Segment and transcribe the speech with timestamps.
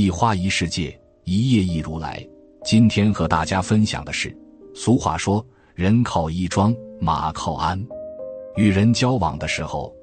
[0.00, 2.26] 一花一世界，一叶一如来。
[2.64, 4.34] 今天和大家分享的是，
[4.74, 5.44] 俗话说
[5.76, 7.78] “人靠衣装，马靠鞍”。
[8.56, 9.94] 与人交往的时候，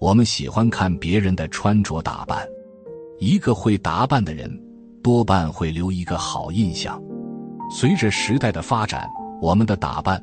[0.00, 2.44] 我们喜欢看别人的穿着打扮。
[3.20, 4.60] 一个会打扮的人，
[5.04, 7.00] 多半会留一个好印象。
[7.70, 9.08] 随着时代的发展，
[9.40, 10.20] 我们的打扮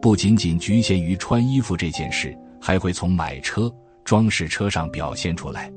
[0.00, 3.72] 不仅仅局限于穿衣服这件事，还会从买车、
[4.02, 5.72] 装饰车上表现出来。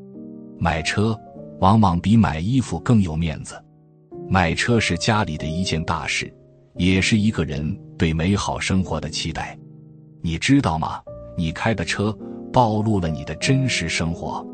[0.58, 1.16] 买车
[1.66, 3.60] 往往比买衣服更有面子。
[4.30, 6.32] 买车是家里的一件大事，
[6.76, 9.58] 也是一个人对美好生活的期待。
[10.22, 11.02] 你知道吗？
[11.36, 12.16] 你开的车
[12.54, 14.46] 暴露了你的真实生活。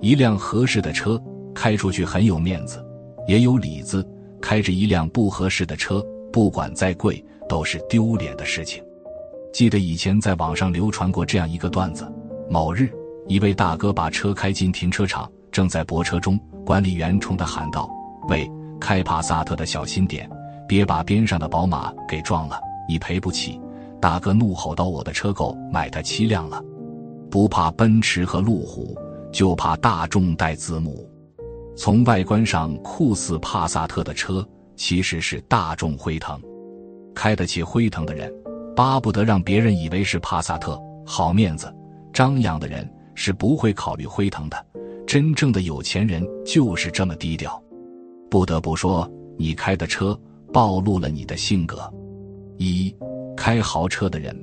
[0.00, 1.20] 一辆合适的车
[1.52, 2.86] 开出去很有面子，
[3.26, 4.08] 也有里子。
[4.40, 6.00] 开着一辆不合适的车，
[6.32, 8.80] 不管再贵，都是丢脸的事情。
[9.52, 12.06] 记得以前在网上流传过这样一个段子：
[12.48, 12.88] 某日，
[13.26, 17.88] 一位大哥把车开进停车场，正在泊车中，管理员冲他喊道
[18.28, 20.28] ：“喂！”开帕萨特的小心点，
[20.66, 23.60] 别把边上的宝马给撞了，你赔不起。
[24.00, 26.60] 大哥怒吼道：“我的车够买它七辆了，
[27.30, 28.98] 不怕奔驰和路虎，
[29.32, 31.08] 就怕大众带字母。”
[31.78, 36.36] 从外观上酷似帕萨特的车，其实是大众辉腾。
[37.14, 38.28] 开得起辉腾的人，
[38.74, 40.76] 巴不得让别人以为是帕萨特，
[41.06, 41.72] 好面子。
[42.12, 44.66] 张扬的人是不会考虑辉腾的。
[45.06, 47.62] 真正的有钱人就是这么低调。
[48.30, 50.18] 不得不说，你开的车
[50.52, 51.92] 暴露了你的性格。
[52.56, 52.94] 一
[53.36, 54.36] 开豪车的人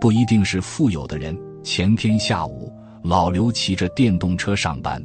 [0.00, 1.36] 不一定是富有的人。
[1.62, 2.72] 前天下午，
[3.02, 5.04] 老刘骑着电动车上班，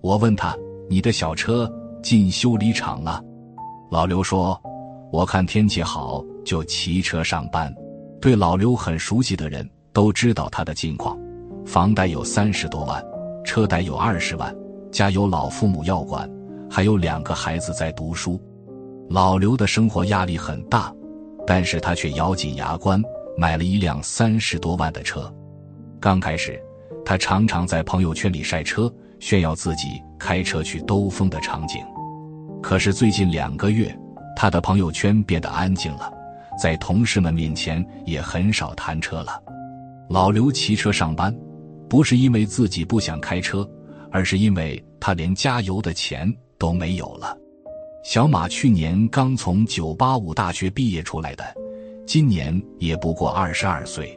[0.00, 0.56] 我问他
[0.88, 1.70] ：“你的小车
[2.02, 3.22] 进修理厂了？”
[3.92, 4.58] 老刘说
[5.12, 7.70] ：“我看天气好就骑车上班。”
[8.22, 11.18] 对老刘很熟悉的人都知道他的近况：
[11.66, 13.04] 房贷有三十多万，
[13.44, 14.54] 车贷有二十万，
[14.90, 16.28] 家有老父母要管。
[16.70, 18.40] 还有两个孩子在读书，
[19.10, 20.90] 老刘的生活压力很大，
[21.46, 23.02] 但是他却咬紧牙关
[23.36, 25.30] 买了一辆三十多万的车。
[26.00, 26.58] 刚开始，
[27.04, 31.84] 他常常在朋友圈里晒车，炫耀自己开车去兜风的场景。
[32.62, 33.94] 可是最近两个月，
[34.34, 36.10] 他的朋友圈变得安静了，
[36.58, 39.42] 在同事们面前也很少谈车了。
[40.08, 41.36] 老刘骑车上班，
[41.92, 43.68] 不是因为自己不想开车，
[44.10, 46.34] 而是因为他连加油的钱。
[46.62, 47.36] 都没有了。
[48.04, 51.44] 小马去年刚从九八五大学毕业出来的，
[52.06, 54.16] 今年也不过二十二岁，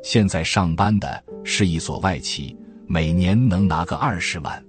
[0.00, 2.56] 现在上班的是一所外企，
[2.86, 4.64] 每年能拿个二十万。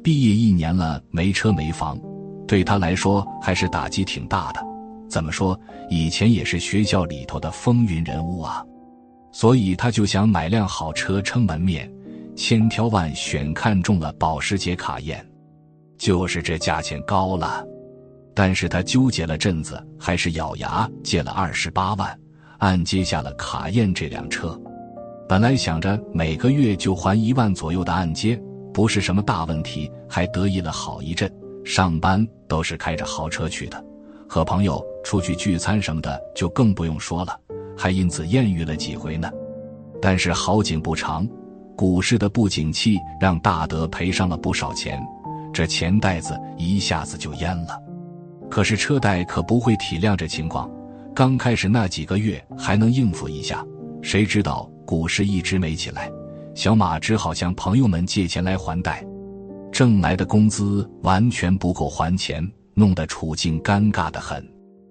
[0.00, 2.00] 毕业一年了，没车没房，
[2.46, 4.60] 对他来说还是打击挺大的。
[5.10, 5.58] 怎么说，
[5.90, 8.64] 以前也是学校里头的风云人物啊，
[9.34, 11.92] 所以他就想买辆好车撑门面，
[12.36, 15.28] 千挑万选看中了保时捷卡宴。
[15.98, 17.66] 就是这价钱高了，
[18.32, 22.16] 但是他纠结了阵子，还是咬牙借了二十八万，
[22.58, 24.56] 按揭下了卡宴这辆车。
[25.28, 28.40] 本来想着每个月就还一万左右的按揭，
[28.72, 31.28] 不是什么大问题，还得意了好一阵。
[31.64, 33.84] 上班都是开着豪车去的，
[34.28, 37.36] 和朋友出去聚餐什么的就更不用说了，
[37.76, 39.30] 还因此艳遇了几回呢。
[40.00, 41.26] 但是好景不长，
[41.76, 45.02] 股市的不景气让大德赔上了不少钱。
[45.52, 47.80] 这钱袋子一下子就淹了，
[48.50, 50.70] 可是车贷可不会体谅这情况。
[51.14, 53.64] 刚开始那几个月还能应付一下，
[54.02, 56.10] 谁知道股市一直没起来，
[56.56, 59.06] 小马只好向朋友们借钱来还贷，
[59.70, 64.44] 挣来的工资完全不够还钱，弄得处境尴尬的很。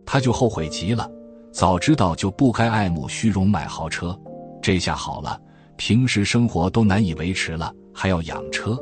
[0.05, 1.09] 他就后悔极了，
[1.53, 4.19] 早知道就不该爱慕虚荣买豪车，
[4.59, 5.39] 这下好了，
[5.77, 8.75] 平时生活都难以维持了，还要养车，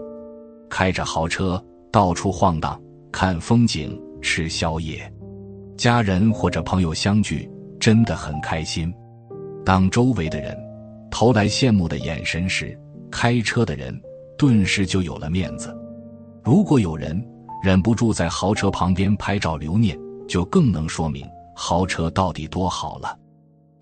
[0.69, 1.61] 开着豪车。
[1.91, 5.13] 到处晃荡，看风景，吃宵夜，
[5.75, 8.89] 家人或者朋友相聚，真的很开心。
[9.65, 10.57] 当周围的人
[11.11, 12.79] 投来羡慕的眼神时，
[13.11, 13.93] 开车的人
[14.37, 15.77] 顿时就有了面子。
[16.41, 17.21] 如果有人
[17.61, 21.27] 忍不住在豪车旁边拍照留念，就更能说明
[21.63, 23.15] 豪车到底多好了。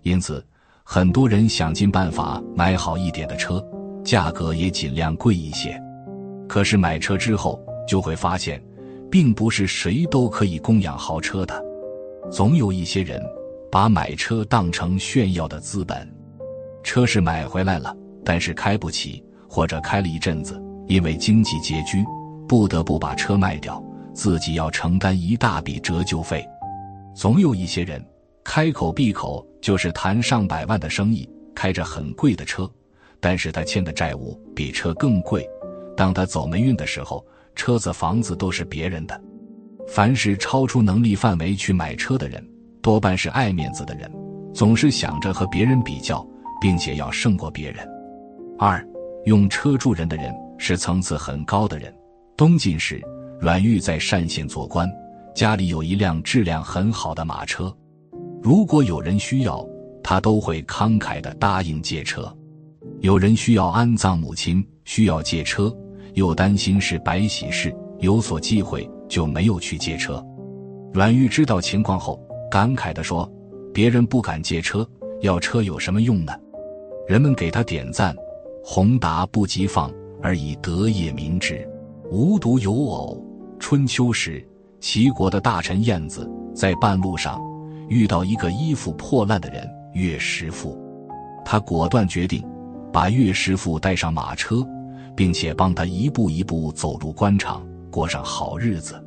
[0.02, 0.46] 因此，
[0.84, 3.64] 很多人想尽办法买好一点的车，
[4.04, 5.80] 价格也尽量贵一些。
[6.46, 8.62] 可是买车之后，就会发现，
[9.10, 11.64] 并不是谁都可以供养豪车的，
[12.30, 13.18] 总有一些人
[13.72, 16.06] 把买车当成炫耀的资本。
[16.84, 22.04] 车是买回来了，但是开不起，或者开了一阵子，因为经济拮据，
[22.46, 23.82] 不得不把车卖掉，
[24.12, 26.46] 自己要承担一大笔折旧费。
[27.14, 28.04] 总有一些人
[28.44, 32.70] 开口闭口就是谈上百万的生意，开着很贵的车，
[33.20, 35.46] 但是他欠的债务比车更贵。
[35.96, 37.24] 当他走霉运的时候。
[37.56, 39.20] 车子、房子都是别人的，
[39.88, 42.42] 凡是超出能力范围去买车的人，
[42.80, 44.10] 多半是爱面子的人，
[44.54, 46.26] 总是想着和别人比较，
[46.58, 47.86] 并且要胜过别人。
[48.58, 48.82] 二，
[49.26, 51.92] 用车助人的人是层次很高的人。
[52.34, 53.02] 东晋时，
[53.40, 54.88] 阮玉在单县做官，
[55.40, 57.74] 家里有一辆质量很好的马车，
[58.42, 59.66] 如果有人需要，
[60.02, 62.30] 他都会慷慨地答应借车。
[62.98, 65.74] 有人需要安葬母亲，需要借车，
[66.12, 70.22] 又担心是白喜事，有所忌讳，就没有去借车。
[70.92, 73.26] 阮玉知道情况后，感慨地说
[73.72, 74.86] ：“别人不敢借车，
[75.22, 76.34] 要车有什么用呢？”
[77.08, 78.14] 人们给他点赞。
[78.62, 79.90] 宏达不及放，
[80.20, 81.66] 而以德业民之。
[82.10, 83.24] 无独有偶，
[83.58, 84.46] 春秋时，
[84.80, 87.40] 齐国的大臣晏子在半路上
[87.88, 90.76] 遇到一个衣服破烂的人岳师傅，
[91.44, 92.42] 他果断决定
[92.92, 94.66] 把岳师傅带上马车，
[95.14, 99.02] 并且帮他一步一步走入官场，过上好日子。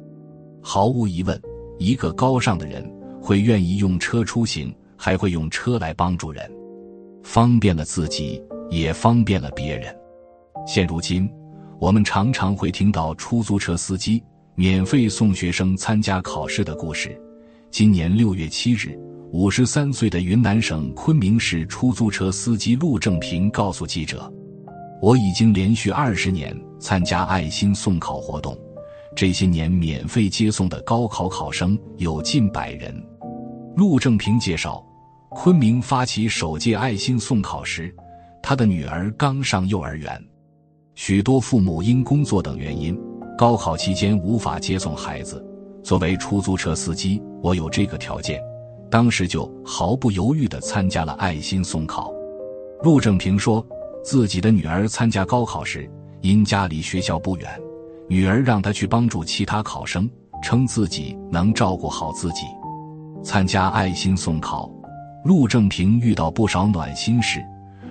[0.61, 1.41] 毫无疑问，
[1.79, 2.89] 一个高尚的人
[3.21, 6.49] 会愿意用车出行，还会用车来帮助人，
[7.23, 8.41] 方便了自己。
[8.69, 9.95] 也方便了别人。
[10.65, 11.29] 现如今，
[11.79, 14.23] 我们常常会听到出租车司机
[14.55, 17.19] 免费送学生参加考试的故事。
[17.71, 18.95] 今年六月七日，
[19.31, 24.31] 五十三岁的云南省昆明市出租车司机陆正平告诉记者
[25.01, 28.55] ：“我已经连续二十年参加爱心送考活动，
[29.15, 32.95] 这些年免费接送的高考考生有近百人。”
[33.75, 34.85] 陆正平介绍，
[35.31, 37.94] 昆明发起首届爱心送考时。
[38.39, 40.23] 他的女儿刚上幼儿园，
[40.94, 42.95] 许多父母因工作等原因，
[43.38, 45.44] 高考期间无法接送孩子。
[45.83, 48.41] 作为出租车司机，我有这个条件，
[48.89, 52.13] 当时就毫不犹豫地参加了爱心送考。
[52.83, 53.65] 陆正平说，
[54.03, 55.89] 自己的女儿参加高考时，
[56.21, 57.50] 因家离学校不远，
[58.07, 60.09] 女儿让他去帮助其他考生，
[60.41, 62.45] 称自己能照顾好自己。
[63.24, 64.71] 参加爱心送考，
[65.25, 67.44] 陆正平遇到不少暖心事。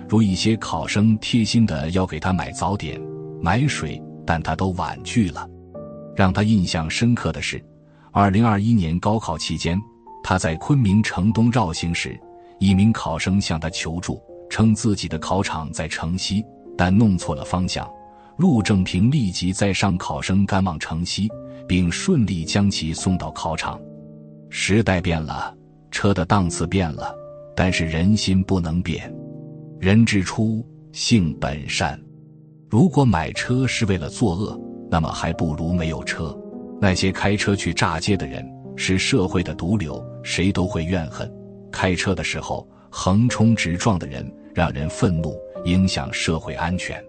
[0.07, 2.99] 如一些考生贴心的要给他买早点、
[3.41, 5.47] 买水，但他都婉拒了。
[6.15, 7.63] 让他印象深刻的是，
[8.11, 9.79] 二零二一年高考期间，
[10.23, 12.19] 他在昆明城东绕行时，
[12.59, 16.43] 一名考生向他求助，称自己的考场在城西，
[16.77, 17.89] 但弄错了方向。
[18.37, 21.29] 陆正平立即载上考生赶往城西，
[21.67, 23.79] 并顺利将其送到考场。
[24.49, 25.55] 时代变了，
[25.91, 27.15] 车的档次变了，
[27.55, 29.13] 但是人心不能变。
[29.79, 31.99] 人之初，性本善。
[32.73, 34.59] 如果买车是为了作恶，
[34.89, 36.35] 那么还不如没有车。
[36.81, 38.43] 那些开车去炸街的人
[38.75, 41.31] 是社会的毒瘤，谁都会怨恨。
[41.71, 45.35] 开车的时候横冲直撞的人让人愤怒，
[45.65, 46.99] 影响社会安全。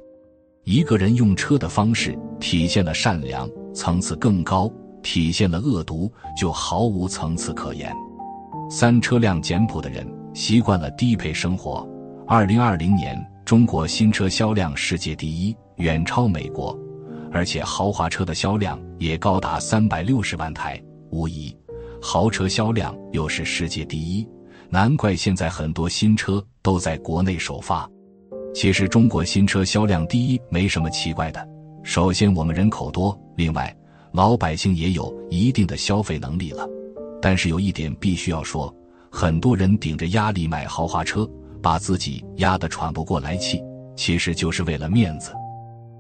[0.64, 4.70] 一个人用车的方式体现了善良，层次更高；
[5.02, 7.90] 体现了恶毒，就毫无层次可言。
[8.68, 11.88] 三车辆简朴的人习惯了低配生活。
[12.26, 16.76] 二零二零年，中国新车销量世界第一，远超美国，
[17.30, 21.54] 而且豪华车的销量也高达三百六十万台，无疑，
[22.00, 24.26] 豪车销量又是世界第一。
[24.70, 27.86] 难怪现在很多新车都在国内首发。
[28.54, 31.46] 其实中国新车销量第一没什么奇怪的，
[31.82, 33.76] 首先我们人口多，另外
[34.12, 36.66] 老百姓也有一定的消费能力了。
[37.20, 38.74] 但是有一点必须要说，
[39.10, 41.28] 很多人顶着压力买豪华车。
[41.64, 43.58] 把自己压得喘不过来气，
[43.96, 45.32] 其实就是为了面子。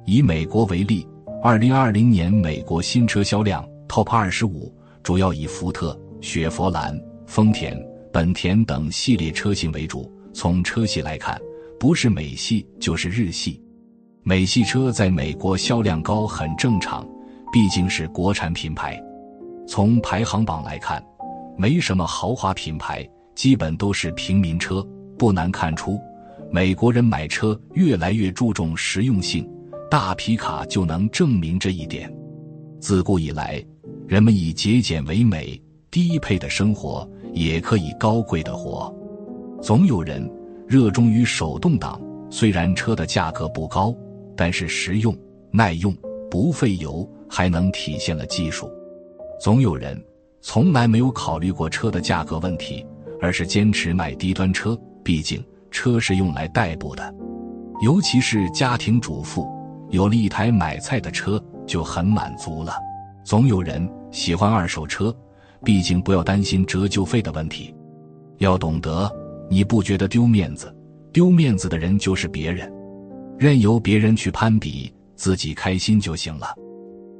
[0.04, 1.08] 以美国为例，
[1.42, 4.70] 二零二零年美国新车销量 TOP 二十五
[5.02, 6.94] 主要以福特、雪佛兰、
[7.26, 7.74] 丰田、
[8.12, 10.12] 本田等系列车型为主。
[10.34, 11.40] 从车系来看，
[11.80, 13.58] 不是美系就是日系。
[14.22, 17.08] 美系车在美国销量高很正常，
[17.50, 19.02] 毕竟是国产品牌。
[19.66, 21.02] 从排行榜来看，
[21.56, 24.86] 没什么豪华品牌，基本都是平民车。
[25.18, 26.00] 不难看出，
[26.50, 29.48] 美国人买车越来越注重实用性，
[29.90, 32.12] 大皮卡就能证明这一点。
[32.80, 33.64] 自古以来，
[34.06, 38.94] 人们以节俭为美，低配的生活也可以高贵的活。
[39.62, 40.30] 总有人
[40.68, 43.94] 热衷于手动挡，虽然车的价格不高，
[44.36, 45.16] 但是实用、
[45.50, 45.96] 耐用、
[46.30, 48.70] 不费油，还能体现了技术。
[49.40, 49.98] 总有人
[50.42, 52.84] 从来没有考虑过车的价格问题，
[53.20, 54.78] 而是坚持买低端车。
[55.04, 57.14] 毕竟车是用来代步的，
[57.82, 59.46] 尤其是家庭主妇，
[59.90, 62.72] 有了一台买菜的车就很满足了。
[63.22, 65.14] 总有人喜欢二手车，
[65.62, 67.74] 毕竟不要担心折旧费的问题。
[68.38, 69.10] 要懂得，
[69.48, 70.74] 你不觉得丢面子，
[71.12, 72.72] 丢面子的人就是别人，
[73.38, 76.54] 任由别人去攀比，自己开心就行了。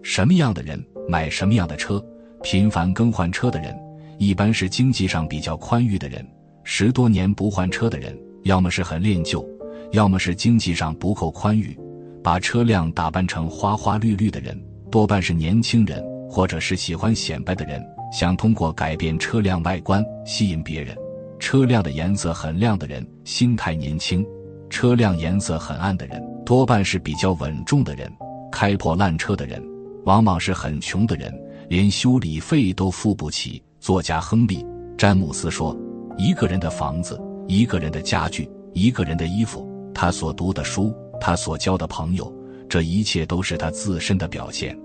[0.02, 2.04] 什么样的人买什么样的车，
[2.42, 3.74] 频繁更换车的人，
[4.18, 6.22] 一般是经济上比较宽裕的人；
[6.66, 9.46] 十多年不换车的人，要么是很恋旧，
[9.92, 11.78] 要么是经济上不够宽裕，
[12.22, 14.58] 把车辆打扮成花花绿绿的人，
[14.90, 20.96] 多半是年轻人，或者是喜欢显摆的人，想通过改变车辆外观吸引别人。
[21.38, 24.24] 车辆的颜色很亮的人，心态年轻；
[24.70, 28.10] 车辆颜色很暗的人，多半是比较稳重的人。
[28.50, 29.62] 开破烂车的人，
[30.04, 31.30] 往往是很穷的人，
[31.68, 33.62] 连修理费都付不起。
[33.80, 34.64] 作家亨利·
[34.96, 35.76] 詹姆斯说
[36.16, 42.32] ：“一个人的房子，一个人的家具，一个人的衣服，他所读的书，他所交的朋友，
[42.68, 44.78] 这一切都是他自身的表现。”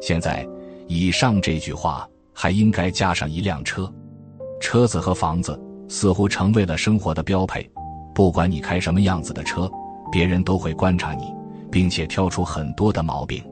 [0.00, 0.46] 现在，
[0.86, 3.92] 以上这句话还应该加上一辆车，
[4.60, 5.58] 车子和房子。
[5.90, 7.66] 似乎成为了生活的标配，
[8.14, 9.70] 不管你开什么样子的车，
[10.12, 11.24] 别人都会观察你，
[11.70, 13.42] 并且挑出很多的毛病。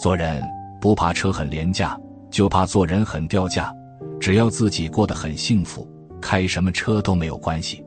[0.00, 0.42] 做人
[0.80, 1.94] 不怕车很廉价，
[2.30, 3.70] 就怕做人很掉价。
[4.18, 5.86] 只要自己过得很幸福，
[6.20, 7.84] 开什么车都没有关系。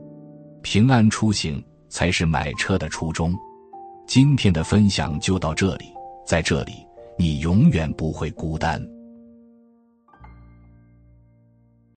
[0.62, 3.34] 平安出行才是买车的初衷。
[4.06, 5.86] 今天的分享就到这里，
[6.26, 6.72] 在这里
[7.18, 8.80] 你永远不会孤单。